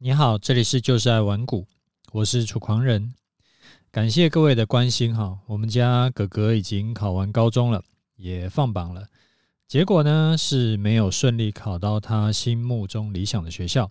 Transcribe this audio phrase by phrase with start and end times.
[0.00, 1.66] 你好，这里是就是爱玩股，
[2.12, 3.12] 我是楚狂人，
[3.90, 5.40] 感谢各位的关心哈。
[5.46, 7.82] 我们家哥哥已经考完高中了，
[8.14, 9.08] 也放榜了，
[9.66, 13.90] 结果呢是没有顺利考到他心目中理想的学校。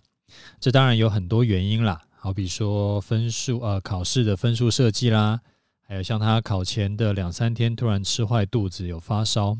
[0.58, 5.38] 这当然有很多原因啦，好比说分数呃考试的分数设计啦，
[5.82, 9.58] 还有像他考前的两三天突然吃坏肚子有发烧，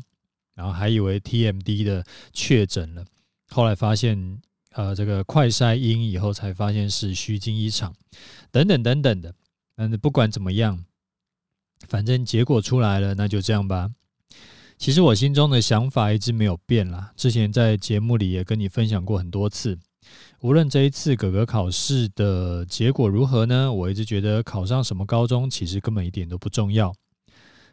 [0.55, 2.03] 然后还以为 TMD 的
[2.33, 3.05] 确诊了，
[3.49, 4.41] 后来发现。
[4.73, 7.93] 呃，这个快筛阴以后才发现是虚惊一场，
[8.51, 9.33] 等等等等的。
[9.75, 10.85] 但是不管怎么样，
[11.87, 13.89] 反正结果出来了，那就这样吧。
[14.77, 17.11] 其实我心中的想法一直没有变啦。
[17.17, 19.77] 之前在节目里也跟你分享过很多次。
[20.41, 26.93] 无论这一次哥哥考试的结果如何呢，我一直觉得考上什么高中其实根本一点都不重要。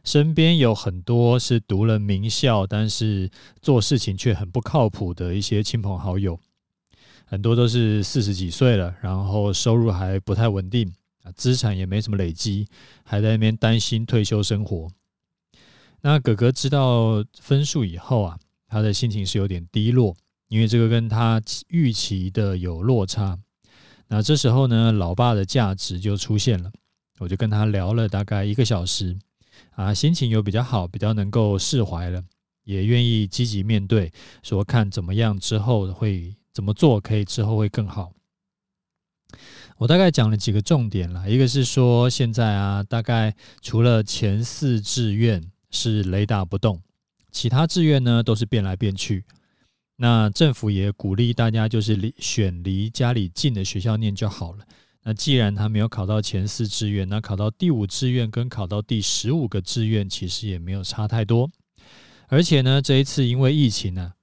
[0.03, 3.31] 身边有很多是读了名校，但是
[3.63, 6.39] 做事情却很不靠谱的一些亲朋好友。
[7.29, 10.95] 很多都是四十几岁了，然后收入还不太稳定
[11.25, 12.69] 啊，资产也没什么累积，
[13.03, 14.89] 还在那边担心退休生活。
[16.03, 23.37] 那哥哥知道分数以后啊，他的心情是有点低落，因为这个跟他预期的有落差。
[24.07, 26.71] 那这时候呢，老爸的价值就出现了，
[27.19, 29.19] 我就跟他聊了大概一个小时，
[29.75, 32.23] 啊，心情有比较好，比较能够释怀了，
[32.63, 34.13] 也愿意积极面对，
[34.45, 36.36] 说看怎么样之后会。
[36.57, 38.11] 怎么做可以之后会更好？
[39.77, 46.81] 我大概讲了几个重点啦，一个是说现在啊，大概除了前四志愿是雷打不动，
[47.31, 49.27] 其他志愿呢都是变来变去。
[49.97, 54.65] 那政府也鼓励大家就是离选离家里近的学校念就好了。
[55.03, 61.51] 那既然他没有考到前四志愿，那考到第五志愿跟考到第十五个志愿其实也没有差太多。
[62.29, 64.15] 而且呢，这一次因为疫情呢、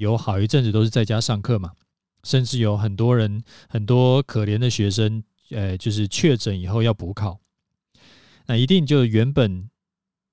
[0.00, 1.72] 有好一阵子都是在家上课嘛，
[2.24, 7.38] 甚至有很多人，很多可怜的学生，呃，就是确诊以后要补考，
[8.46, 9.68] 那一定就原本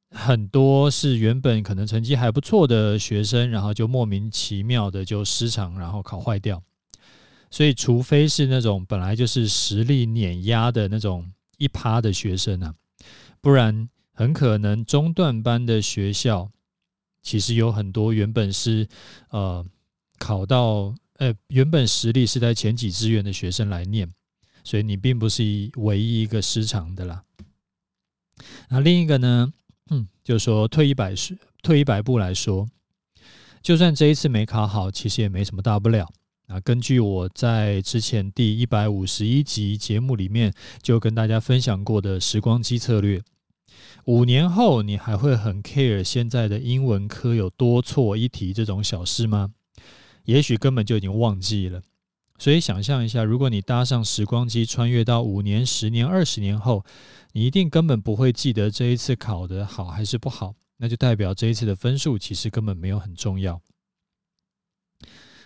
[0.10, 6.64] 很多是原本可能成绩还不错的学生，然后就莫名其妙的就失常，然后考坏掉。
[7.52, 12.74] 所以，除非是那种本来就是实力碾压的那种一趴的学生啊，
[13.42, 16.50] 不然很可能中段班的学校。
[17.22, 18.88] 其实有很多原本是
[19.30, 19.66] 呃
[20.18, 24.10] 考到呃原本实力是在前几志愿的学生来念，
[24.64, 25.44] 所以你并不是
[25.76, 27.24] 唯一一个失常的啦。
[28.70, 29.52] 那另一个呢，
[29.90, 31.14] 嗯，就是说退一百
[31.64, 32.70] 退一百步来说，
[33.62, 36.08] 就算这一次没考好，其实也没什么大不了。
[36.48, 43.22] 啊，根据我在之前第一百五十一集节目里面就跟大家分享过的时光机策略。
[44.08, 49.52] 五年后，你还会很 care 现在的英文科有多错一题这种小事吗？
[50.24, 51.82] 也许根本就已经忘记了。
[52.40, 56.86] 所以想象一下，如果你搭上时光机，穿越到五年、十年、二十年后，
[57.34, 63.62] 你一定根本不会记得这一次考得好还是不好，那就代表这一次的分数其实根本没有很重要。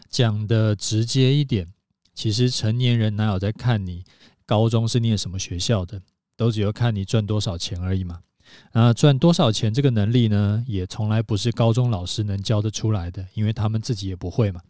[0.08, 1.74] 讲得直接一点，
[2.14, 4.04] 其实成年人哪有在看你
[4.46, 6.04] 高中是念什么学校的，
[6.38, 8.20] 都只有看你赚多少钱而已嘛。
[8.72, 14.62] 啊，赚多少钱这个能力呢，也从来不是高中老师能教得出来的，因为他们自己也不会嘛。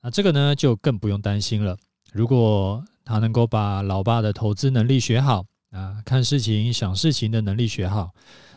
[0.00, 1.76] 那这个呢，就更不用担心了。
[2.12, 8.12] 如果他能够把老爸的投资能力学好啊，看事情、想事情的能力学好，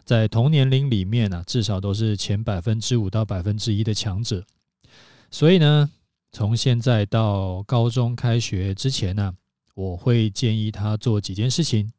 [0.05, 4.45] 在同年龄里面呢，至少都是前百分之五到百分之一的强者。
[5.31, 5.89] 所以呢，
[6.31, 9.33] 从现在到高中开学之前呢，
[9.73, 11.91] 我会建议他做几件事情。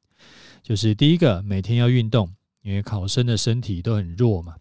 [0.62, 4.54] 就是第一个，每天要运动，因为考生的身体都很弱嘛，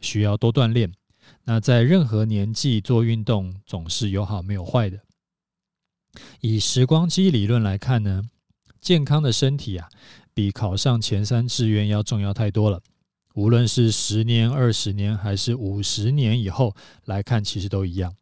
[0.00, 0.92] 需要多锻炼。
[1.44, 5.00] 那在任何年纪做运动总是有好没有坏的。
[6.40, 8.22] 以时光机理论来看呢，
[8.80, 9.88] 健康的身体啊，
[10.32, 12.80] 比考上前三志愿要重要太多了。
[13.34, 16.74] 无论是十年、二十年还是五十年以后
[17.04, 18.14] 来看，其实都一样。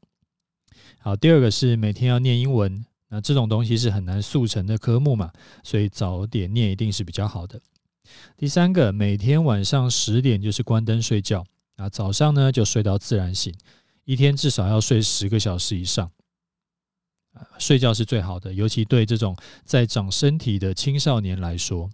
[0.98, 2.84] 好，第二个是每天要念英文。
[3.16, 5.32] 那这种东西是很难速成的科目嘛，
[5.64, 7.58] 所以早点念一定是比较好的。
[8.36, 11.42] 第三个，每天晚上十点就是关灯睡觉
[11.76, 13.54] 啊，早上呢就睡到自然醒，
[14.04, 16.10] 一天至少要睡十个小时以上。
[17.58, 19.34] 睡觉是最好的，尤其对这种
[19.64, 21.88] 在长身体的青少年来说。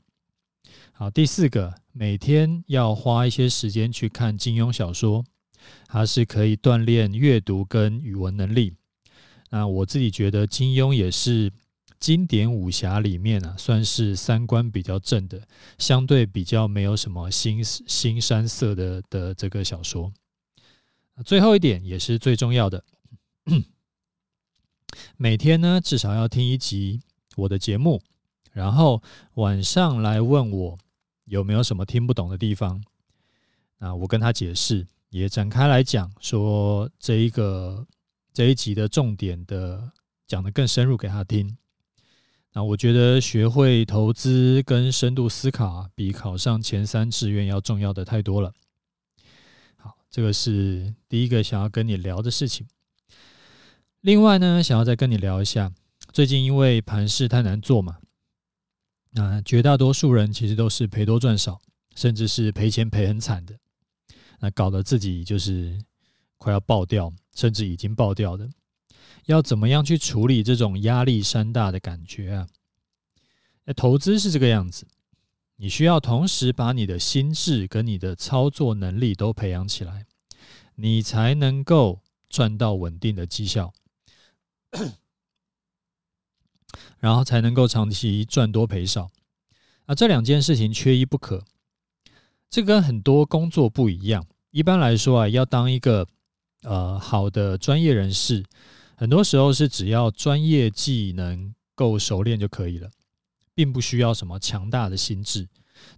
[0.91, 5.25] 好，第四个，每天要花一些时间去看金庸小说，
[5.87, 8.75] 它是可以锻炼阅读跟语文能力。
[9.53, 11.53] 那我自己觉得金庸也是
[12.01, 15.47] 经典武侠里面啊，算是三观比较正的，
[15.77, 20.11] 相对比较没有什么新新山色的的这个小说。
[21.27, 22.83] 最后一点也是最重要的，
[25.19, 27.03] 每天呢至少要听一集
[27.37, 28.03] 我的节目，
[28.53, 29.03] 然后
[29.35, 30.79] 晚上来问我
[31.27, 32.83] 有没有什么听不懂的地方。
[33.77, 37.87] 那我跟他解释，也展开来讲说这一个
[38.33, 39.93] 这一集的重点的
[40.27, 41.57] 讲得更深入给他听。
[42.55, 48.53] 那我觉得学会投资跟深度思考，比考上前三志愿要重要的太多了。
[49.77, 52.67] 好，这个是第一个想要跟你聊的事情。
[54.01, 55.73] 另外呢，想要再跟你聊一下，
[56.13, 57.99] 最近因为盘势太难做嘛，
[59.13, 61.61] 那绝大多数人其实都是赔多赚少，
[61.95, 63.57] 甚至是赔钱赔很惨的，
[64.41, 65.83] 那搞得自己就是
[66.43, 68.51] 快要爆掉，甚至已经爆掉的。
[69.27, 72.49] 要怎么样去处理这种压力山大的感觉啊？
[73.67, 74.89] 那投资是这个样子，
[75.55, 80.07] 你需要同时把你的心智跟你的操作能力都培养起来，
[80.75, 83.73] 你才能够赚到稳定的绩效，
[86.99, 89.13] 然后才能够长期赚多赔少。
[89.87, 91.45] 啊，这两件事情缺一不可。
[92.51, 94.27] 这跟很多工作不一样。
[94.51, 96.07] 一般来说啊，要当一个
[96.63, 98.45] 呃好的专业人士。
[98.97, 102.91] 很多时候是只要专业技能够熟练就可以了，
[103.55, 105.49] 并不需要什么强大的心智。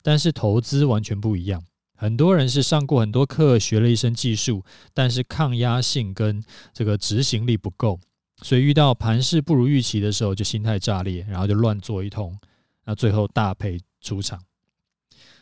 [0.01, 1.63] 但是投资完全不一样，
[1.95, 4.65] 很多人是上过很多课，学了一身技术，
[4.95, 8.01] 但是抗压性跟这个执行力不够，
[8.43, 12.35] 所以遇到盘势不如预期的时候，就心态炸裂，然后就乱做一通，
[12.85, 14.43] 那最后大赔出场。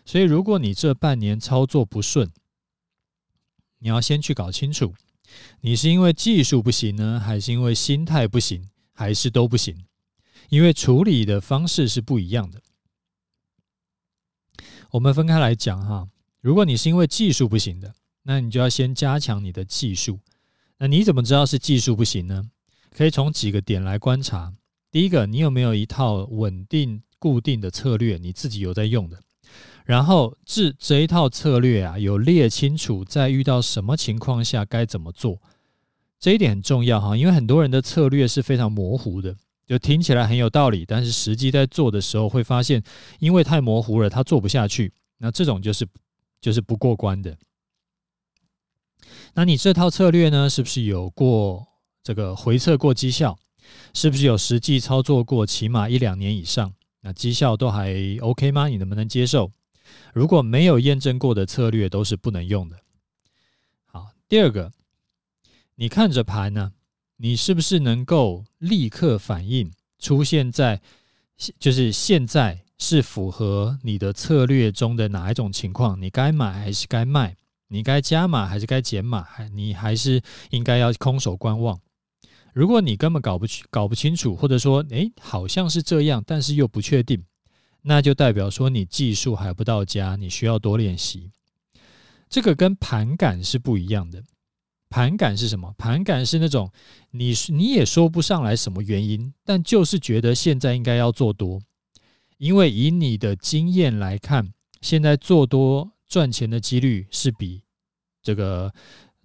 [0.05, 2.29] 所以如果你这半年操作不顺，
[3.79, 4.93] 你要先去搞清楚。
[5.61, 9.87] 你是因为技术不行呢，还是因为心态不行，还是都不行？
[10.49, 12.61] 因为处理的方式是不一样的。
[14.91, 16.09] 我们分开来讲哈。
[16.41, 17.95] 如果你是因为技术不行的，
[18.25, 20.19] 那你就要先加强你的技术。
[20.79, 22.51] 那你怎么知道是技术不行呢？
[22.91, 24.53] 可以从几个点来观察。
[24.91, 29.23] 第一个，你有没有一套稳定固定的策略，你自己有在用的？
[29.85, 35.41] 然后这这一套策略啊，有列清楚在遇到什么情况下该怎么做，
[36.19, 39.37] 这一点很重要哈，因为很多人的策略是非常模糊的，
[39.67, 42.83] 就听起来很有道理，但是实际在做的时候会发现，
[43.19, 44.93] 因为太模糊了，他做不下去。
[45.19, 45.87] 那这种就是
[46.41, 47.37] 就是不过关的。
[49.35, 51.67] 那你这套策略呢，是不是有过
[52.03, 53.37] 这个回测过绩效？
[53.95, 56.73] 是不是有实际操作过，起码一两年以上？
[57.01, 58.69] 那绩效都还 OK 吗？
[58.69, 59.51] 你能不能接受？
[60.13, 62.79] 如果没有验证过的策略都是不能用的。
[63.85, 64.73] 好，第二个，
[65.77, 66.73] 你看着盘呢，
[67.17, 69.73] 你是不是能够立刻反应？
[69.99, 70.81] 出现在
[71.59, 76.01] 就是现在是符合你的策略中的哪一种情况？
[76.01, 77.37] 你该买还是该卖？
[77.69, 79.23] 你该加码还是该减码？
[79.23, 80.21] 还你还是
[80.51, 81.81] 应该要空手观望？
[82.53, 87.25] 如果你根本搞不搞不清楚，或者说，诶，好像是这样，但是又不确定。
[87.83, 91.31] 那就代表说你技术还不到家，你需要多练习。
[92.29, 94.23] 这个跟盘感是不一样的。
[94.89, 95.75] 盘感是什么？
[95.79, 96.71] 盘感是那种
[97.11, 101.61] 你你也说不上来什么原因，但就是觉得现在应该要做多，
[102.37, 107.63] 因为以你的经验来看，现在做多赚钱的几率是比
[108.23, 108.73] 这个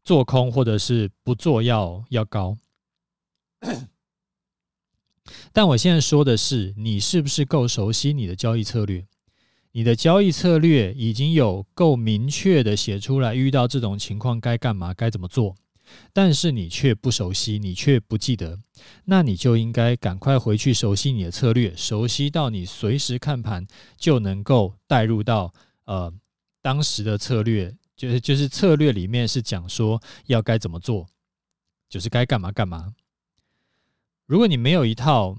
[0.06, 2.58] 做空或者是不做要要高。
[5.58, 9.08] 但我现在说的是，你是不是够熟悉你的交易策略？
[9.72, 15.56] 你的交易策略已经有够明确的写出来，遇到这种情况该干嘛，该怎么做？
[16.14, 18.60] 但是你却不熟悉，你却不记得，
[19.06, 23.66] 那你就应该赶快回去熟悉你的策略，熟悉到你随时看盘
[23.98, 25.52] 就能够带入到
[25.86, 26.14] 呃
[26.62, 31.08] 当时的策略，就是就是策略里面是讲说要该怎么做，
[31.90, 32.94] 就是该干嘛干嘛。
[34.28, 35.38] 如果你没有一套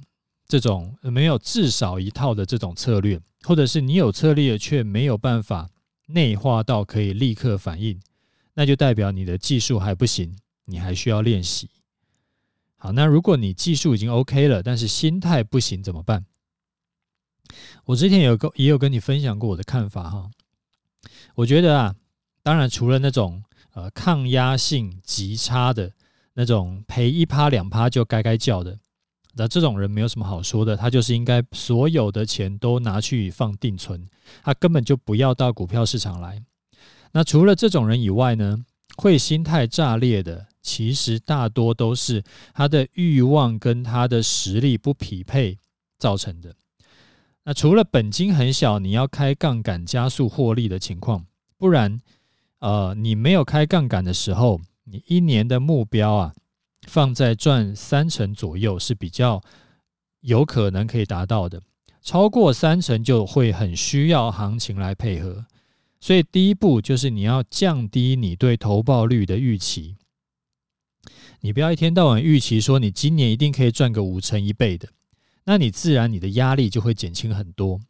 [0.48, 5.68] 这种，没有至少一套的这种策略，或者是你有策略却没有办法
[6.06, 8.00] 内化到可以立刻反应，
[8.54, 11.68] 那就代表你的技术还不行，你还需要练习。
[12.76, 16.24] 好，那如果你技术已经 OK 了，但是心态不行怎么办？
[17.84, 20.30] 我之前有个也有跟你分享过我的看法哈，
[21.34, 21.94] 我觉得啊，
[22.42, 25.92] 当然除了那种呃抗压性极差的。
[26.40, 28.78] 那种赔一趴两趴就该该叫的，
[29.38, 34.04] 那这种人没有什么好说的，他就是应该所有的钱都拿去放定存，
[34.42, 36.42] 他根本就不要到股票市场来。
[37.12, 38.58] 那除了这种人以外呢，
[38.96, 45.56] 会心态炸裂的，其实大多都是他的欲望跟他的实力不匹配
[45.98, 46.54] 造成的。
[47.44, 51.24] 那除了本金很小，你要开杠杆加速获利的情况，
[51.56, 52.00] 不然，
[52.58, 54.60] 呃，你没有开杠杆的时候。
[54.90, 56.34] 你一年的目标啊，
[56.86, 59.42] 放在赚三成左右是比较
[60.20, 61.62] 有可能可以达到的，
[62.02, 65.46] 超过三成就会很需要行情来配合。
[66.00, 69.96] 所以第一步就是你要降低你对投报率的预期，
[71.40, 74.88] 你不要一天到晚预期说你今年一定可以赚个五成一倍的，
[75.44, 77.80] 那你自然你的压力就会减轻很多，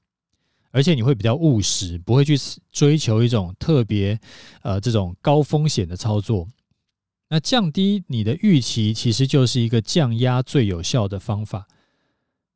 [0.71, 2.35] 而且你会比较务实，不会去
[2.73, 4.19] 追求一种特别
[4.63, 6.49] 呃这种高风险的操作。
[7.31, 11.69] 那降低你的预期，其实就是一个降压最有效的方法。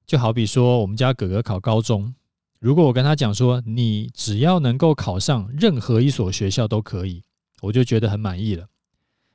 [0.06, 2.14] 就好比说，我们家哥哥考高中。
[2.58, 7.22] 如果我跟他讲说，你只要能够考上任何一所学校都可以，
[7.60, 8.66] 我就觉得很满意了。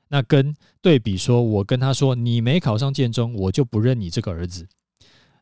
[0.09, 4.67] 那跟对比说，我跟他说，你没考上建中，我就不认你这个儿子。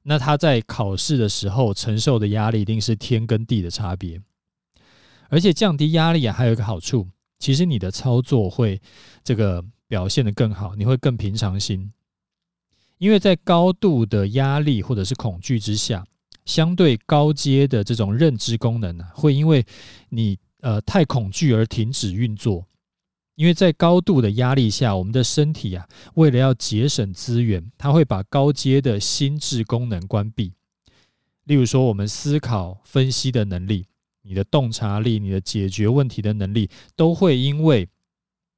[0.04, 4.22] 那他在考试的时候承受的压力一定是天跟地的差别。
[5.30, 7.08] 而且降低压力啊，还有一个好处，
[7.40, 8.82] 其实你的操作会
[9.24, 11.92] 这个表现得更好，你会更平常心。
[12.98, 16.06] 因为在高度的压力或者是恐惧之下。
[16.46, 19.66] 相对高阶的这种认知功能呢、会因为
[20.10, 22.64] 你呃太恐惧而停止运作。
[23.34, 30.54] 因为在高度的压力下，我们的身体啊，为了要节省资源，它会把高阶的心智功能关闭。
[31.46, 33.88] 例如说，我们思考分析的能力、
[34.22, 37.90] 你的洞察力、你的解决问题的能力，都会因为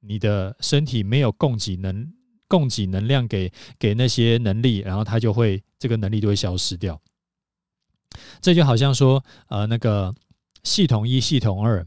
[0.08, 2.12] 你的身体没有供给能
[2.48, 6.98] 供给能量给给那些能力，然后它就会这个能力就会消失掉。
[8.40, 10.14] 这就好像说，呃，那个
[10.64, 11.86] 系统一、系统二，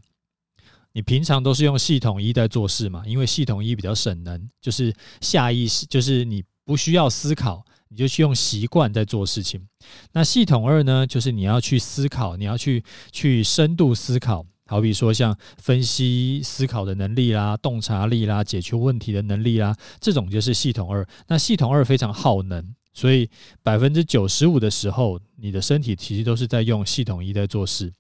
[0.94, 9.68] 你平常都是用系统一在做事嘛，因为系统一比较省能，就是下意识，就是你不需要思考，你就去用习惯在做事情。
[10.14, 21.06] 那系统二呢，就是你要去思考，你要去去深度思考，好比说像分析思考的能力啦、洞察力啦、解决问题的能力啦，这种就是系统二。
[21.28, 22.74] 那系统二非常耗能。
[22.94, 23.30] 所以
[23.62, 27.92] 百分之九十五的时候，你的身体其实都是在用系统一在做事。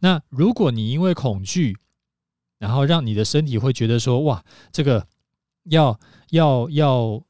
[0.00, 1.76] 那如果你因为恐惧，
[2.58, 4.42] 然后让你的身体会觉得说，哇，
[4.72, 5.06] 这个
[5.64, 7.22] 要要要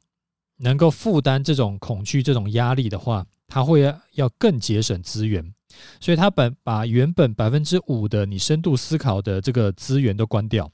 [0.59, 5.56] 能够负担这种恐惧、这种压力的话，它会要更节省资源。
[6.01, 10.71] 所以他本把原本百分之五的你深度思考的这个资源都关掉，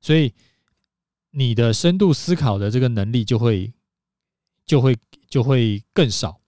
[0.00, 0.32] 所以
[1.30, 3.72] 你的深度思考的这个能力就会。
[4.64, 4.96] 就会
[5.28, 6.40] 就会更少，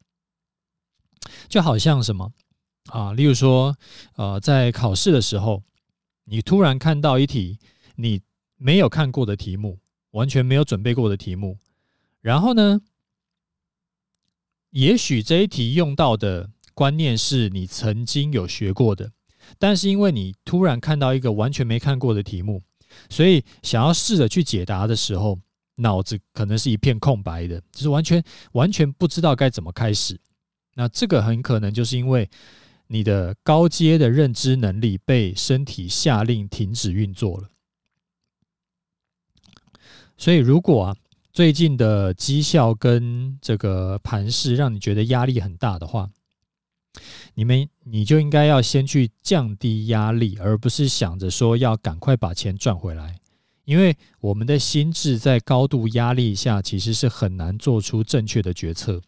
[1.49, 2.33] 就好像什么
[2.87, 3.13] 啊？
[3.13, 3.77] 例如说，
[4.15, 5.65] 呃，在考试的时候，
[6.23, 7.59] 你突然看到一题
[7.97, 8.23] 你
[8.57, 9.81] 没有看过的题目，
[10.13, 11.59] 完全没有准备过的题目，
[12.21, 12.81] 然后呢，
[14.71, 19.11] 也许这一题用到的观念是你曾经有学过的，
[19.59, 22.61] 但是因为你突然看到一个完全没看过的题目，
[23.09, 25.39] 所以想要试着去解答的时候。
[25.79, 30.17] 脑子可能是一片空白的，就是完全完全不知道该怎么开始。
[30.75, 32.31] 那这个很可能就是因为
[32.87, 37.49] 你的高阶的认知能力被身体下令停止运作了。
[40.17, 40.97] 所以，如果啊
[41.33, 46.09] 最近的绩效跟这个盘势让你觉得压力很大的话，
[47.35, 53.19] 你们你就应该要先去降低压力，而不是想着说要赶快把钱赚回来。
[53.65, 59.01] 因为我们的心智在高度压力下，其实是很难做出正确的决策。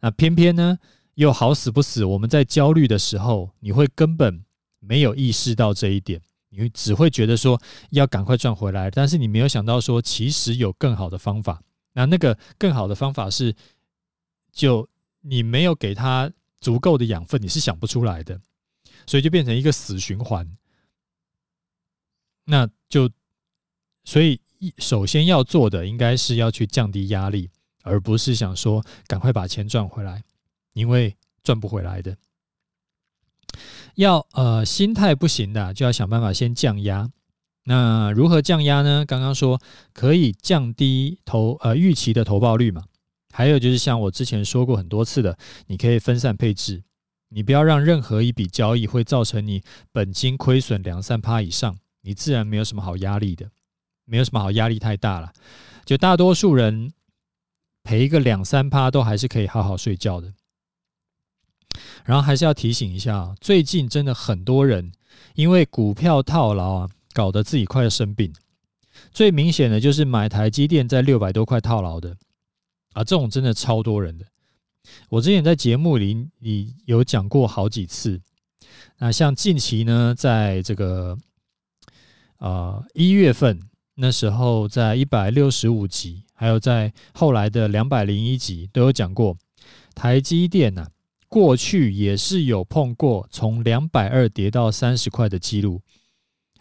[0.00, 0.78] 那偏偏呢，
[1.14, 4.44] 又好死不死，我们在焦虑的时候，你会根本
[4.80, 6.20] 没有意识到这一点，
[6.50, 7.58] 你只会觉得说
[7.88, 11.62] 要赶快赚回来，但是你没有想到说，其实有更好的方法。
[11.94, 13.54] 那那个更好的方法是，
[14.52, 14.86] 就
[15.22, 16.30] 你没有给他
[16.64, 18.40] 足够的养分，你是想不出来的，
[19.06, 20.56] 所以就变成一个死循环。
[22.46, 23.10] 那就。
[24.06, 24.38] 所以，
[24.76, 27.48] 首先要做的应该是要去降低压力，
[27.82, 30.22] 而不是想说赶快把钱赚回来，
[30.74, 32.14] 因为赚不回来的。
[33.94, 37.10] 要呃心态不行的，就要想办法先降压。
[37.62, 39.06] 那如何降压呢？
[39.06, 39.58] 刚刚说
[39.94, 42.84] 可以降低投呃预期的投报率嘛。
[43.34, 45.36] 还有就是像我之前说过很多次的，
[45.66, 46.84] 你可以分散配置，
[47.30, 53.50] 你不要让任何一笔交易会造成你本金亏损两三趴以上，你自然没有什么好压力的。
[54.06, 55.32] 没有什么好压力太大了，
[55.86, 56.92] 就大多数人
[57.82, 60.30] 赔个两三趴都还是可以好好睡觉的。
[62.04, 64.92] 然后还是要提醒一下，最近真的很多人
[65.36, 68.30] 因为股票套牢啊，搞得自己快要生病。
[69.10, 72.14] 最明显的就是买台积电在六百多块套牢的
[72.94, 74.24] 啊，这种真的超多人的。
[75.10, 78.22] 我之前在节目里里有讲过好几次。
[78.98, 81.18] 那像近期呢，在这个
[82.38, 83.60] 啊一月份。
[83.96, 89.36] 那时候在一百六十五集，还有在后来的两百零一集都有讲过，
[89.94, 90.90] 台积电呐、啊，
[91.28, 95.80] 过去也是有碰过从两百二跌到三十块的记录，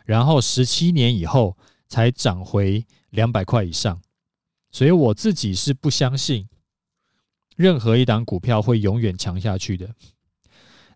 [0.06, 4.00] 然后十七年以后才涨回两百块以上，
[4.74, 6.46] 所以我自己是不相信
[7.56, 9.96] 任何一档股票会永远强下去的。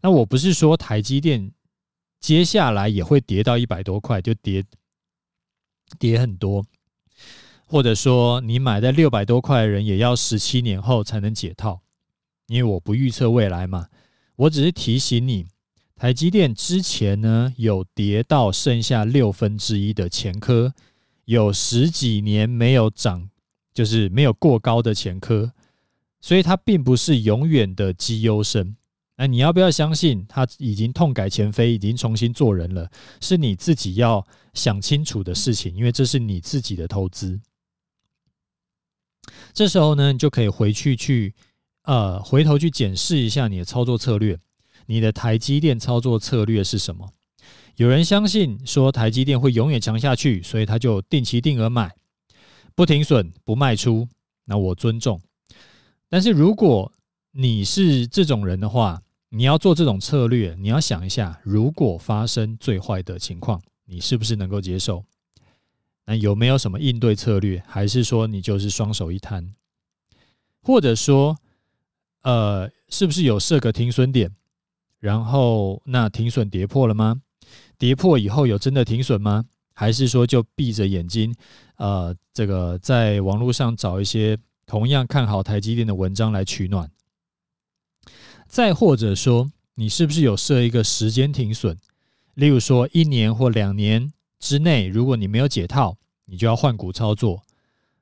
[0.02, 1.54] 那我不是说台积电
[2.20, 4.66] 接下来也会跌到一百多块就跌
[5.98, 6.66] 跌很多。
[7.70, 11.82] 或者说，你买在六百多块的人，也要十七年后才能解套，
[12.48, 13.90] 因为我不预测未来嘛。
[14.38, 15.48] 我只是提醒你，
[15.94, 20.74] 台积电之前呢有跌到剩下六分之一的前科，
[21.26, 23.30] 有十几年没有涨，
[23.78, 25.54] 就是没有过高的前科，
[26.20, 28.76] 所以他并不是永远的绩优生。
[29.18, 32.90] 那你要不要相信，他已经痛改前非，已经重新做人了？
[33.22, 37.40] 是你自己要想清楚的事情，因为这是你自己的投资。
[39.54, 41.36] 这时候呢，你就可以回去去，
[41.84, 44.40] 呃，回头去检视一下你的操作策略。
[44.88, 47.12] 你的台积电操作策略是什么？
[47.76, 51.94] 有人相信说台积电会永远强下去，所以他就定期定额买，
[52.78, 54.08] 不停损，不卖出。
[54.46, 55.20] 那我尊重。
[56.10, 56.92] 但是如果
[57.32, 65.04] 你是这种人的话，你要做这种策略，你要想一下，如果发生最坏的情况，你是不是能够接受？
[66.06, 67.64] 那有没有什么应对策略？
[67.66, 69.56] 还是说你就是双手一摊？
[70.62, 71.36] 或者说，
[72.22, 74.30] 呃，是不是有设个停损点？
[75.00, 77.24] 然后那停损跌破了吗？
[77.80, 79.46] 跌破以后有真的停损吗？
[79.80, 81.32] 还是说就闭着眼睛，
[81.76, 86.90] 呃，这个在网络上找一些同样看好台积电的文章来取暖？
[88.48, 91.78] 再或者说，你是不是有设一个时间停损？
[92.34, 94.12] 例如说一年或两年？
[94.40, 97.44] 之内，如果你没有解套，你就要换股操作，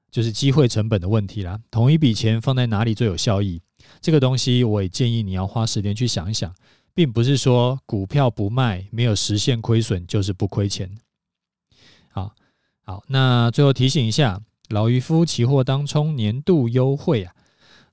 [0.09, 1.59] 就是机会成本的问题啦。
[1.69, 3.61] 同一笔钱放在哪里最有效益？
[3.99, 6.55] 这个东西我也建议你要花时间去想一想，
[6.93, 10.89] 并不是说股票不卖没有实现亏损就是不亏钱。
[12.87, 17.33] 好，那最后提醒一下，老渔夫期货当冲年度优惠啊，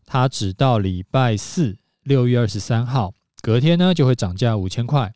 [0.05, 5.11] 它只到礼拜四六月二十三号，隔天呢就会涨价五千块。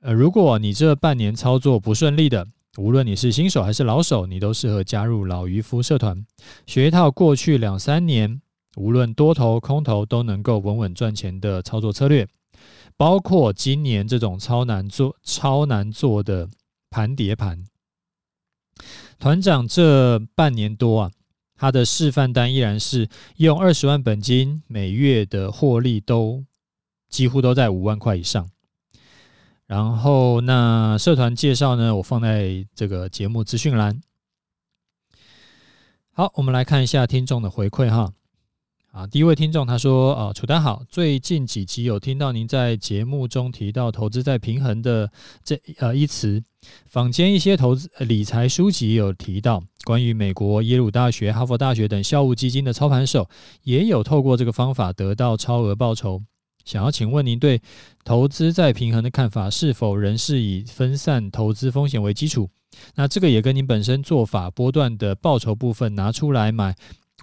[0.00, 2.44] 呃，如果你这半年操作不顺利的，
[2.76, 6.26] 无论你是新手还是老手，你都适合加入老渔夫社团，
[6.66, 8.42] 学一套过去两三年
[8.74, 12.26] 无论多头空头都能够稳稳赚钱的操作策略，
[12.96, 16.48] 包括今年这种超难做、超难做的
[16.90, 17.64] 盘叠盘。
[19.18, 21.10] 团长这半年多啊，
[21.56, 26.44] 他的示范单依然是用二十万本金，每月的获利都
[27.08, 28.50] 几乎都在五万块以上。
[29.66, 34.00] 然后，那社团介绍呢，我放在这个节目资讯栏。
[36.12, 38.12] 好，我们来看一下听众的回馈哈。
[38.92, 45.10] 啊，第一位听众他说：“啊，楚丹好，最近几集有听到您在节目中提到投资在平衡的
[45.44, 46.42] 这呃一词，
[46.86, 53.28] 坊间一些投资理财书籍有提到，关于美国耶鲁大学、哈佛大学等校务基金的操盘手
[53.62, 56.22] 也有透过这个方法得到超额报酬。”
[56.64, 57.62] 想要请问您对
[58.04, 62.50] 投资再平衡的看法，是否仍是以分散投资风险为基础？
[62.96, 66.74] 那这个也跟您本身做法波段的报酬部分拿出来买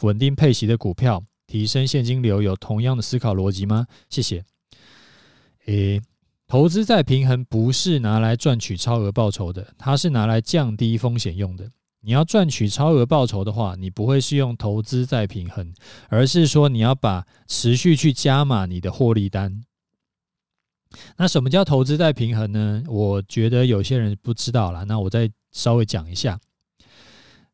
[0.02, 3.86] 稳定配息的股票，提升现金流有同样的思考逻辑吗？
[4.10, 4.46] 谢谢。
[5.66, 6.02] 诶，
[6.54, 11.68] 投资再平衡不是拿来赚取超额报酬的，它是拿来降低风险用的。
[12.02, 15.74] 你要赚取超额报酬的话，你不会是用投资再平衡，
[16.10, 19.64] 而是说你要把持续去加码你的获利单。
[21.18, 22.84] 那什么叫投资再平衡呢？
[22.88, 26.40] 我觉得有些人不知道啦，那我再稍微讲一下。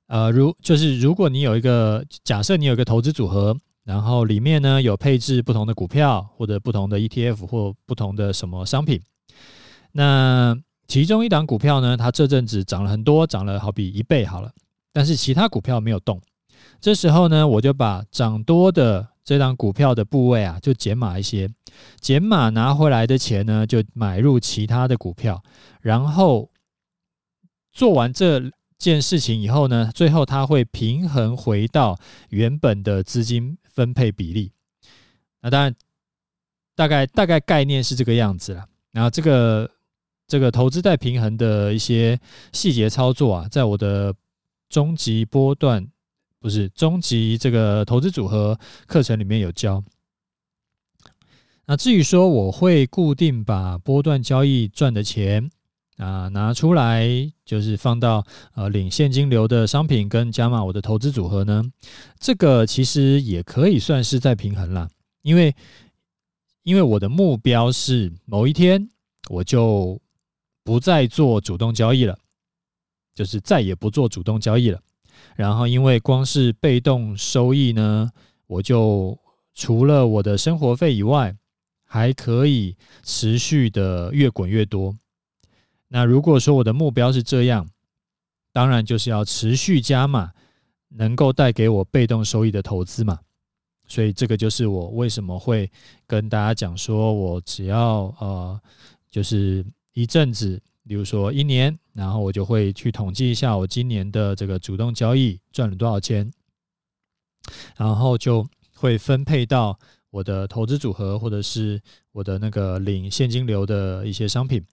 [0.08, 3.56] 呃，如就是如果你有一个假设，你有一个投资组合，
[3.90, 9.02] 然后里面呢有配置不同的股票或者不同的 ETF 或不同的什么商品，
[9.92, 10.56] 那。
[10.90, 14.52] 其中一档股票呢，它这阵子涨了很多，涨了好比一倍好了，
[14.92, 16.20] 但是其他股票没有动。
[16.82, 21.48] 这时候呢，我就把涨多的这档股票的部位啊，就减码一些，
[22.02, 25.44] 减码拿回来的钱呢，就买入其他的股票。
[25.80, 26.50] 然后
[27.72, 31.96] 做完这件事情以后呢，最后它会平衡回到
[32.30, 34.52] 原本的资金分配比例。
[35.42, 35.74] 那当然，
[36.76, 38.66] 大概大概概念是这个样子了。
[38.92, 39.70] 然后这个。
[40.32, 42.20] 这个投资再平衡的一些
[42.54, 44.14] 细节操作啊，在我的
[44.70, 45.90] 终极波段，
[46.40, 49.84] 不是终极这个投资组合课程里面有教。
[51.66, 55.50] 那至于说我会固定把波段交易赚的钱
[56.00, 57.06] 啊，拿出来
[57.44, 61.62] 就是放到呃领现金流的商品跟加码我的投资组合呢，
[62.20, 64.90] 这个其实也可以算是在平衡啦，
[65.24, 65.54] 因为
[66.64, 68.90] 因为我的目标是某一天
[69.30, 70.00] 我就
[70.64, 72.18] 不再做主动交易了，
[73.14, 74.80] 就是再也不做主动交易了。
[75.36, 78.10] 然后因为光是被动收益呢，
[78.48, 79.20] 我就
[79.54, 81.36] 除了我的生活费以外，
[81.84, 84.96] 还可以持续的越滚越多。
[85.92, 87.68] 那如果说我的目标是这样，
[88.54, 90.32] 当然就是要持续加码，
[90.90, 93.20] 能够带给我被动收益的投资嘛。
[93.88, 95.70] 所以这个就是我为什么会
[96.06, 98.62] 跟大家讲说，我只要呃，
[99.10, 106.32] 就是一阵子，比如说一年，然后我就会去统计一下我今年的这个主动交易赚了多少钱，
[107.78, 109.80] 然后就会分配到
[110.12, 114.64] 我的投资组合或者是我的那个领现金流的一些商品。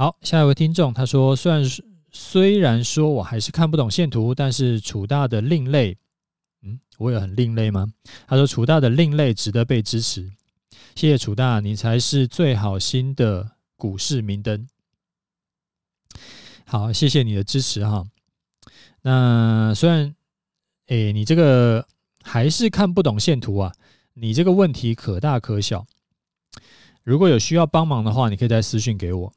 [0.00, 1.62] 好，下一位听众他说：“虽然
[2.10, 5.94] 虽然说我还是看不懂线图，但是楚大的另类，
[6.62, 7.86] 嗯，我有很另类吗？”
[8.26, 10.22] 他说：“楚大的另类值得被支持，
[10.94, 14.66] 谢谢楚大，你才是最好心的股市明灯。”
[16.64, 18.06] 好，谢谢你的支持哈。
[19.02, 20.14] 那虽然，
[20.86, 21.86] 诶，你这个
[22.22, 23.74] 还是看不懂线图啊，
[24.14, 25.86] 你这个问题可大可小。
[27.04, 29.34] 如果有需要帮忙的话，你可以再私讯给我。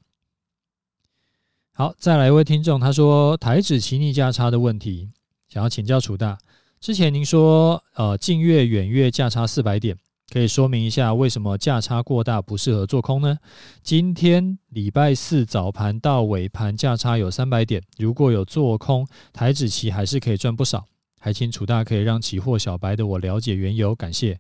[1.76, 5.10] 好，再来一位听众，他说台指期逆价差的问题，
[5.50, 6.38] 想要请教楚大。
[6.80, 9.98] 之前您说，呃，近月、远月价差四百点，
[10.30, 13.40] 可以说明一下为什么价差过大不适合做空呢？
[13.82, 20.86] 今天礼拜四早盘到尾盘价差有三百点，如果有做空台指期，还是可以赚不少。
[21.20, 24.40] 还请楚大可以让期货小白的我了解缘由，感谢。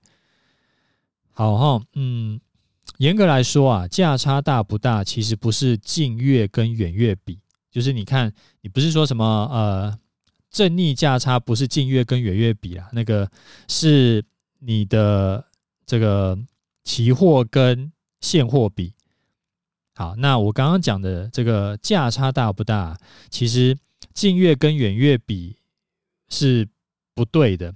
[1.31, 2.39] 好哈，嗯。
[2.97, 7.39] 严格来说啊，价差大不大，其实不是近月跟远月比，
[7.71, 9.97] 就是你看，你不是说什么呃
[10.51, 13.29] 正逆价差不是近月跟远月比啊，那个
[13.67, 14.23] 是
[14.59, 15.43] 你的
[15.85, 16.37] 这个
[16.83, 17.91] 期货跟
[18.21, 18.93] 现货比。
[19.95, 22.97] 好，那我刚刚讲的这个价差大不大，
[23.29, 23.77] 其实
[24.13, 25.55] 近月跟远月比
[26.29, 26.67] 是
[27.15, 27.73] 不对的。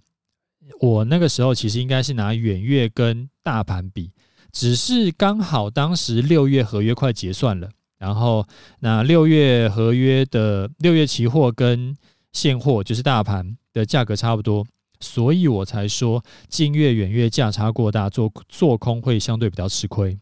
[0.79, 4.11] 我那个时候其实应该是拿远月跟大盘比。
[4.51, 8.47] 只是刚好当时六月合约快结算了，然后
[8.79, 11.95] 那六月合约的六月期货跟
[12.31, 14.65] 现货就是大盘的价格差不多，
[14.99, 20.17] 所以我才说近月远月价差过大，做做空会相对比较吃亏。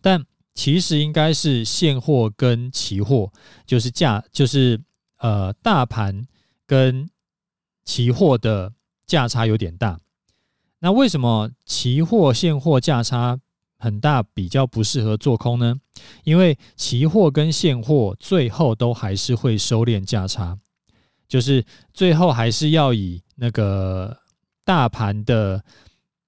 [0.00, 3.32] 但其实应该是现货跟期货，
[3.66, 4.80] 就是价就是
[5.18, 6.26] 呃大盘
[6.66, 7.08] 跟
[7.84, 8.72] 期货的
[9.06, 9.98] 价差有点大。
[10.78, 13.40] 那为什么期货现货价差
[13.78, 15.74] 很大，比较不适合做空呢？
[16.22, 20.56] 因为期货跟现货最后都还是会收敛价差，
[21.26, 24.14] 就是最后还是要以那个
[24.66, 25.64] 大盘的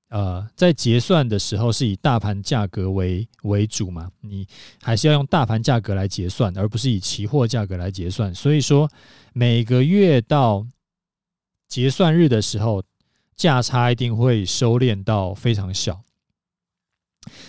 [0.09, 4.49] 呃，在结算的时候是以大盘价格为为主嘛，你
[4.81, 8.35] 还是要用大盘价格来结算，而不是以期货价格来结算。
[8.35, 8.91] 所以说
[9.35, 10.67] 每个月到
[11.69, 12.83] 结算日的时候。
[13.39, 16.03] 价差一定会收敛到非常小。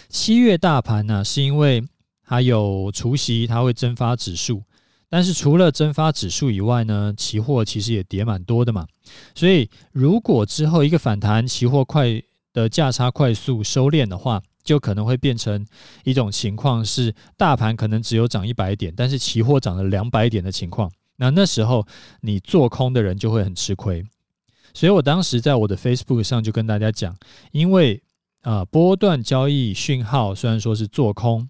[0.07, 1.83] 七月大盘呢，是因为
[2.23, 4.63] 它有除夕，它会增发指数。
[5.09, 8.85] 但是除了增发指数以外呢，期货其实也跌蛮多的嘛。
[9.33, 12.21] 所以如果之后一个反弹，期货快
[12.53, 15.65] 的价差快速收敛的话，就可能会变成
[16.03, 20.91] 一种情况是，大盘可能只有涨一百点，但是期货涨了两百点的情况。
[21.15, 21.87] 那那时候
[22.21, 24.05] 你做空的人就会很吃亏。
[24.73, 27.15] 所以我当时在我的 Facebook 上就跟大家讲，
[27.51, 28.01] 因为
[28.41, 31.49] 啊波段交易讯号虽然说是做空，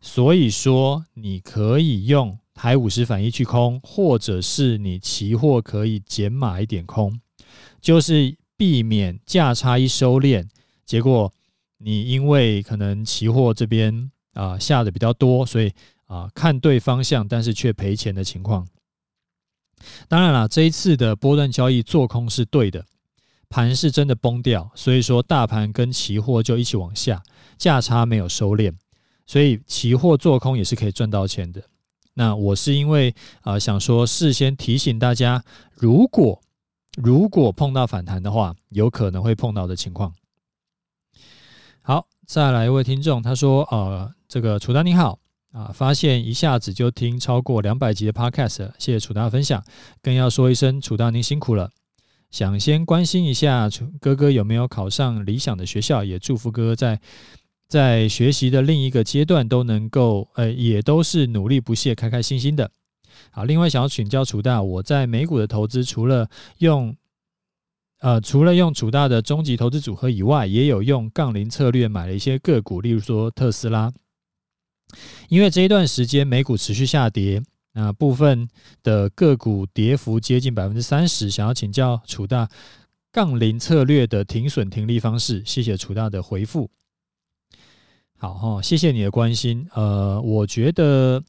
[0.00, 7.20] 所以说你可以用台五十反一去空，或者是你期货可以减码一点空，
[7.80, 10.46] 就是避免价差一收敛，
[10.86, 11.32] 结果
[11.78, 15.72] 你因为可能期货这边啊下的比较多，所以
[16.06, 18.66] 啊看对方向，但是却赔钱的情况。
[20.08, 22.84] 当然了，这一次的波段交易做空是对的，
[23.48, 27.22] 盘是真的崩掉，所以说大盘跟期货就一起往下，
[27.56, 28.72] 价差没有收敛，
[29.26, 31.62] 所以期货做空也是可以赚到钱的。
[32.14, 35.42] 那我是因为啊、呃、想说事先提醒大家，
[35.74, 36.40] 如果
[36.96, 40.14] 如果碰到反弹的话，有可能会碰到的情况。
[41.82, 45.18] 好，再来一位听众，他说呃这个楚丹你好。
[45.54, 45.70] 啊！
[45.72, 49.62] 发现一下子就听超过两百集的 Podcast，谢谢楚大分享，
[50.02, 51.70] 更要说一声楚大您辛苦了。
[52.32, 57.00] 想先关心一下哥哥有没有考上理想的学校，也祝福哥哥在
[57.68, 62.68] 在学习的另一个阶段都能够，呃，也都是努力不懈、开开心心的。
[63.30, 66.96] 好，另外想要请教楚大，我在美股的投资，除了用，
[68.00, 73.92] 呃，除了用楚大的终极投资组合以外，也有用杠铃策略买了一些个股，例如说特斯拉。
[75.28, 78.48] 因为这一段时间美股持续下跌，那部分
[78.82, 82.48] 的个股跌幅接近百分之三十，想要请教楚大
[83.10, 85.42] 杠铃策略的停损停利方式。
[85.44, 86.70] 谢谢楚大的回复。
[88.16, 89.68] 好哈，谢谢你的关心。
[89.74, 91.22] 呃，我觉得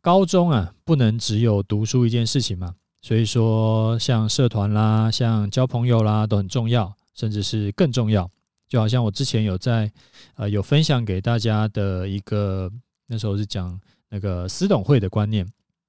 [0.00, 8.30] 高中啊不能只有读书一件事情嘛，所以说像社团啦、像交朋友啦都很重要，甚至是更重要。
[8.68, 9.90] 就好像我之前有在
[10.36, 12.70] 呃有分享给大家的一个，
[13.06, 15.46] 那时候是讲那个私董会的观念，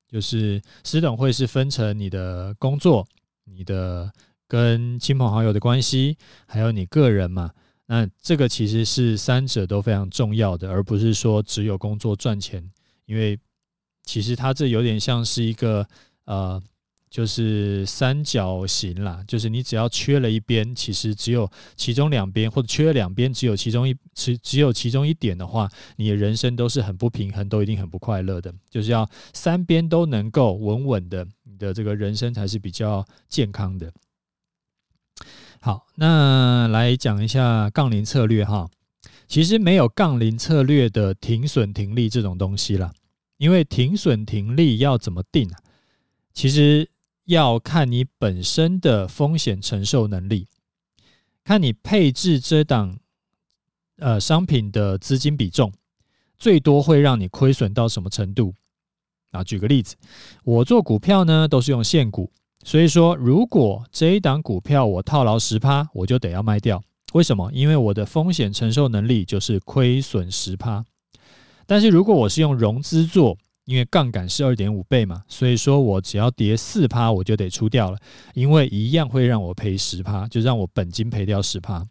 [0.07, 3.07] 就是私董会是分成你的工作、
[3.45, 4.11] 你的
[4.47, 7.51] 跟亲朋好友的关系，还有你个人嘛。
[7.87, 12.71] 那这个其实是三者都非常重要的，而不是说只有工作赚钱，
[13.05, 13.39] 因为
[14.03, 15.87] 其实它这有点像是一个
[16.25, 16.61] 呃。
[17.15, 28.53] 就是三角形啦，就是你只要缺了一边，其实只有其中两边，或者缺了两边，只有其中一只只有其中一点的话，你的人生都是很不平衡，都一定很不快乐的。
[28.69, 33.89] 就是要三边都能够稳稳的，你的这个人生才是比较健康的。
[35.61, 38.67] 好，那来讲一下杠铃策略哈。
[39.25, 42.91] 其实没有杠铃策略的停损停利这种东西啦，
[43.37, 45.57] 因为停损停利要怎么定啊？
[46.33, 46.89] 其实。
[47.25, 50.47] 要看你本身的风险承受能力，
[51.43, 52.97] 看你配置这档
[53.97, 55.71] 呃商品的资金比重，
[56.37, 58.53] 最多会让你亏损到什么程度？
[59.31, 59.95] 啊，举个例子，
[60.43, 62.31] 我做股票呢都是用现股，
[62.63, 66.81] 所以说如果这一档股票我套牢十趴，我就得要卖掉。
[67.13, 67.51] 为什么？
[67.53, 70.85] 因为我的风险承受能力就是亏损十趴。
[71.65, 77.97] 但是如果我是用融资做，因为杠杆是二点五倍嘛，所以说我只要跌四趴，我就得出掉了，
[78.33, 81.85] 因为一样会让我赔十趴，就让我本金赔掉十趴。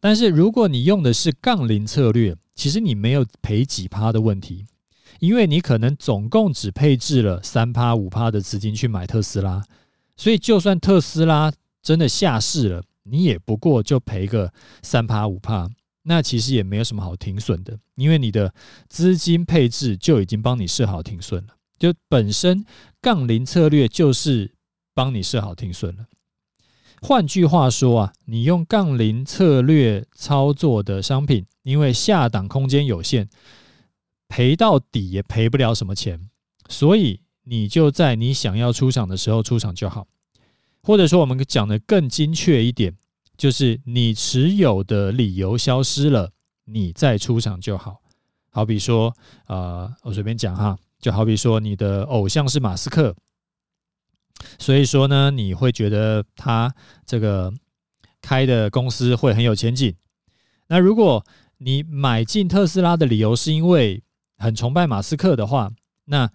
[0.00, 4.66] 但是如果你用的是杠铃策略，其实你没有赔几趴的问题，
[5.20, 9.64] 因为你可能总共只配置了三趴五趴的资金去买特斯拉，
[10.16, 11.52] 所以就算特斯拉
[11.82, 14.52] 真的下市了，你也不过就赔个
[14.82, 15.68] 三趴五趴。
[16.08, 18.54] 那其实也没有什么好停损的，因为你的
[18.88, 21.54] 资金配置就已经帮你设好停损了。
[21.78, 22.64] 就本身
[23.00, 24.54] 杠铃策略就是
[24.94, 26.06] 帮你设好停损了。
[27.02, 33.28] 换句话说啊，你用杠铃策略操作的商品，因为下档空间有限，
[34.28, 36.28] 赔到底也赔不了什么钱，
[36.70, 40.08] 所以你就在你想要出场的时候出场就好。
[40.82, 42.96] 或者说，我们讲的更精确一点。
[43.38, 46.32] 就是你持有的理由消失了，
[46.64, 48.02] 你再出场就好。
[48.50, 49.14] 好比说，
[49.46, 53.14] 呃，我随便讲哈，就好比说你的偶像是马斯克，
[54.58, 56.74] 所以说呢，你会觉得他
[57.06, 57.54] 这个
[58.20, 59.94] 开的公司会很有前景。
[60.66, 61.24] 那如果
[61.58, 64.02] 你买进特斯拉的理由是因为
[64.36, 65.70] 很崇拜马斯克的话，
[66.04, 66.30] 那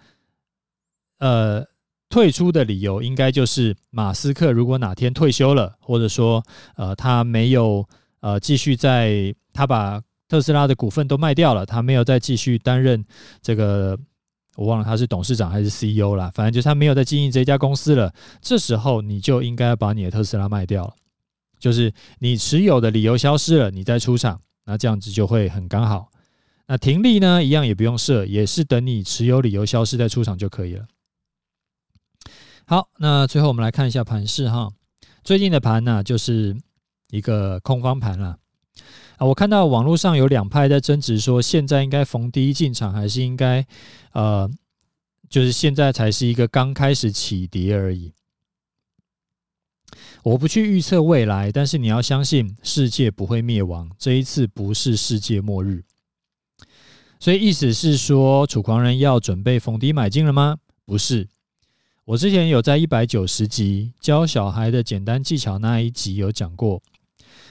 [1.19, 1.72] 呃。
[2.13, 6.43] 退出的理由应该就是马斯克如果哪天退休了，或者说
[6.75, 7.83] 呃他没有
[8.19, 9.99] 呃继续在他把
[10.29, 13.03] 特斯拉的股份都卖掉了，他没有再继续担任
[13.41, 13.97] 这个
[14.55, 18.13] 我忘了他是董事长还是 CEO 了，反正就是他没有再经营这家公司了。
[18.39, 20.93] 这时候你就应该把你的特斯拉卖掉了，
[21.57, 26.11] 就是你持有的理由消失了，你再出场，那这样子就会很刚好。
[26.67, 30.85] 那停利呢，一样也不用设，也是等你持有理由消失再出场就可以了。
[32.65, 34.71] 好，那最后我们来看一下盘势哈。
[35.21, 36.55] 最近的盘呢，就是
[37.09, 38.37] 一个空方盘了
[39.17, 39.27] 啊。
[39.27, 43.65] 我看到网络上有两派在争执，说现在应该逢低进场，还是应该
[44.13, 44.49] 呃，
[45.29, 48.13] 就是现在才是一个刚开始起跌而已。
[50.23, 55.83] 我不去预测未来，但是你要相信世界不会灭亡，这一次不是世界末日。
[57.19, 60.59] 所以意思是说，楚狂人要准备逢低买进了吗？
[60.85, 61.27] 不是。
[62.05, 66.81] 我之前有在一百九十集教小孩的简单技巧那一集有讲过，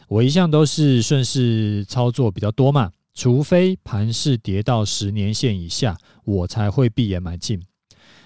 [0.08, 7.62] 我一向都是顺势操作比较多嘛，除非盘势跌到十年线以下，我才会闭眼买进。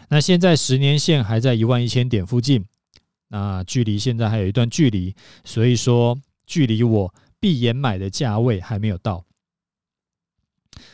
[0.09, 2.65] 那现在十年线还在一万一千点附近，
[3.29, 9.25] 那距离现在还有一段距离，所以说距离我闭眼买的价位还没有到。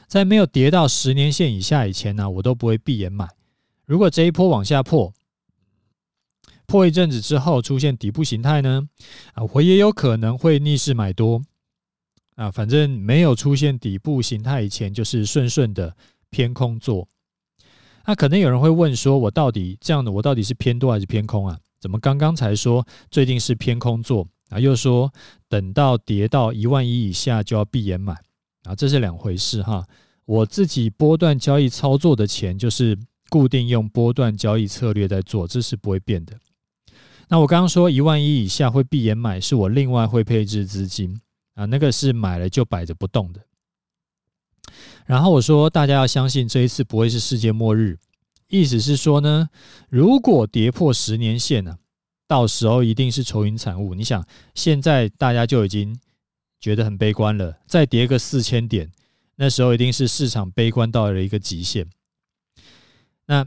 [0.07, 3.27] 在没有跌到十年线以下以前呢，我都不会闭眼买。
[3.87, 5.13] 如果这一波往下破，
[6.73, 8.89] 破一阵子之后出现底部形态呢，
[9.35, 11.43] 啊，我也有可能会逆势买多。
[12.35, 15.95] 啊，反正没有出现底部形态以前，就是顺顺的
[16.31, 17.07] 偏空做。
[18.07, 21.59] 那可能有人会问说，我到底这样的，我到底是偏多还是偏空啊？
[21.79, 25.13] 怎么刚刚才说最近是偏空做，啊，又说
[25.51, 28.15] 等到跌到一万一以下就要闭眼买
[28.65, 28.75] 啊？
[28.75, 29.87] 这是两回事哈。
[30.25, 36.35] 我自己波段交易操作的钱，就是固定用波段交易策略在做，这是不会变的。
[37.33, 41.19] 那我刚刚说一万一以下会闭眼买，是我另外会配置资金
[41.55, 43.41] 啊，那个是买了就摆着不动的。
[45.07, 47.99] 然后我说大家要相信这一次不会是世界末日，
[48.49, 49.49] 意思是说呢，
[49.89, 51.79] 如果跌破十年线呢，
[52.29, 53.95] 到时候一定是愁云惨雾。
[53.95, 54.23] 你想
[54.55, 55.99] 现在大家就已经
[56.61, 58.93] 觉得很悲观了，再跌个四千点。
[59.37, 61.89] 那时候一定是市场悲观到了一个极限。
[63.25, 63.47] 那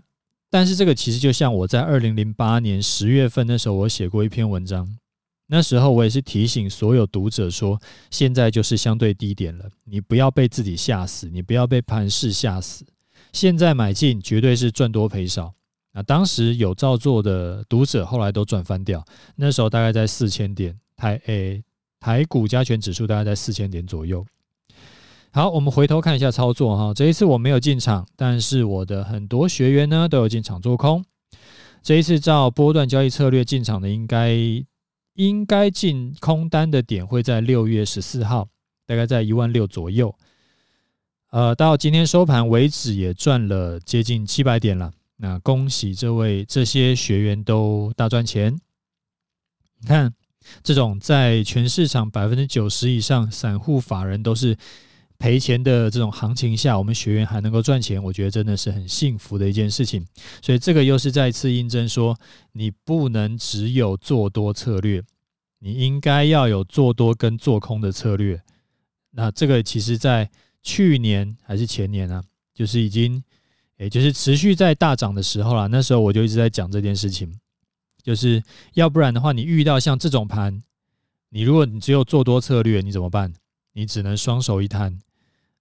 [0.56, 4.88] 但是这个其实就像我在二零零八年十月份那时候，我写过一篇文章。
[5.48, 7.78] 那时候我也是提醒所有读者说，
[8.10, 12.86] 现在就是相对低点了，你不要被自己吓死，你不要被盘势吓死。
[13.34, 15.54] 现在买进绝对是赚多赔少。
[15.92, 19.04] 那当时有照做的读者后来都赚翻掉。
[19.36, 21.62] 那时候大概在四千点，台诶、
[22.00, 24.26] 台股加权指数大概在四千点左右。
[25.36, 26.94] 好，我们回头看一下操作哈。
[26.94, 31.04] 这一次我没有进场，但是我的很多学员呢都有进场做空。
[31.84, 34.34] 这一次照波段交易策略进场的，应该
[35.16, 38.48] 应该进空单的点会在六月十四号，
[38.88, 40.16] 大概在一万六左右。
[41.32, 44.94] 呃，到今天收盘为止也赚了接近七百点了。
[45.18, 48.58] 那恭喜这位这些学员都大赚钱。
[49.82, 50.14] 你看，
[50.64, 54.56] 这种在全市场百分之九十以上散户法人都是。
[55.18, 60.06] 赔钱的这种行情下，我们学员还能够赚钱，我觉得真的是很幸福的一件事情。
[60.42, 62.18] 所以这个又是再次印证说，
[62.52, 65.02] 你不能只有做多策略，
[65.60, 68.42] 你应该要有做多跟做空的策略。
[69.12, 70.30] 那这个其实在
[70.62, 72.22] 去年还是前年啊，
[72.54, 73.24] 就是已经，
[73.78, 75.68] 也就是持续在大涨的时候啦。
[75.68, 77.34] 那时候我就一直在讲这件事情，
[78.04, 80.62] 就是要不然的话，你遇到像这种盘，
[81.30, 83.32] 你如果你只有做多策略，你怎么办？
[83.76, 85.00] 你只能双手一摊。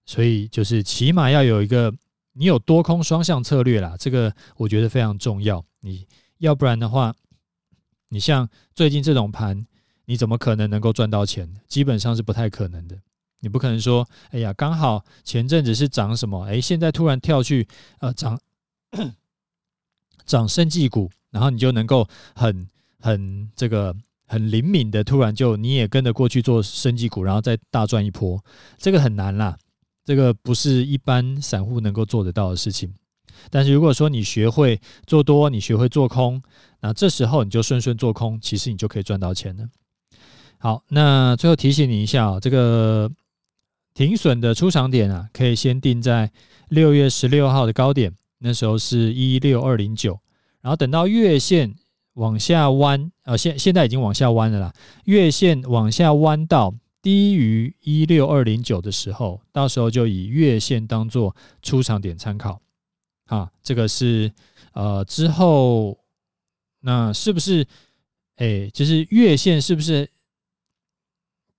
[0.07, 1.93] 所以就是起码要有一个，
[2.33, 5.63] 你有多空双向策略啦，这个我觉得非常重要。
[5.81, 7.15] 你要不然的话，
[8.09, 9.65] 你像最近这种盘，
[10.05, 11.51] 你怎么可能能够赚到钱？
[11.67, 12.97] 基本上是不太可能的。
[13.41, 17.67] 你不可能说，哎呀，刚好前阵子是涨什么，哎，现在突然跳去
[17.99, 18.39] 呃涨
[20.25, 28.43] 涨生技股，然后你就能够很很这个很灵敏的，突然就你也跟着过去做生技股，然后再大赚一波，
[28.77, 29.57] 这个很难啦。
[30.03, 32.93] 这个不是一般散户能够做得到的事情，
[33.49, 36.39] 但是如果说你学会做多，你学会做空，
[36.79, 39.67] 那这时候你就顺顺做空，其实你就可以赚到钱了。
[40.59, 43.11] 好，那最后提醒你一下啊，这个
[43.95, 46.31] 停损的出场点啊，可以先定在
[46.69, 50.19] 六月十六号的高点，那时候是一六二零九，
[50.61, 51.73] 然后等到月线
[52.15, 54.73] 往下弯，呃，现现在已经往下弯了啦，
[55.05, 56.73] 月线往下弯到。
[57.01, 62.59] 低于一六二零九的时候，到时候就以月线当做出场点参考，
[63.27, 64.31] 啊，这个是
[64.73, 65.99] 呃之后
[66.81, 67.63] 那是不是
[68.37, 70.09] 哎，就是月线是不是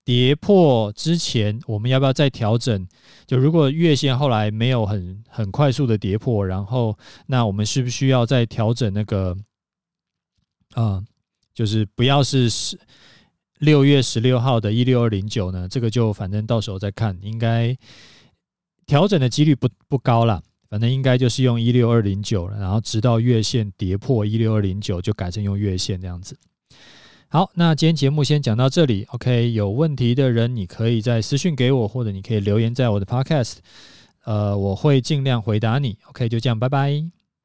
[0.05, 2.85] 跌破之前，我们要不要再调整？
[3.25, 9.37] 就如果月线后来没有很很快速的跌破，然后那我们需不需要再调整那个
[10.83, 11.03] 啊？
[11.53, 12.79] 就是不要是十。
[13.61, 17.75] 六月十六号的一六二零九呢，这个就反正到时候再看，应该
[18.85, 20.43] 调整的几率不不高了。
[20.69, 26.37] 反正应该就是用一六二零九了，然后直到月线跌破一六二零九，就改成用月线这样子。
[27.29, 29.07] 好，那今天节目先讲到这里。
[29.09, 33.55] OK，有问题的人你可以再私讯给我，或者你可以留言在我的 Podcast，
[34.25, 35.97] 呃，我会尽量回答你。
[36.11, 37.16] OK，就这样，拜拜。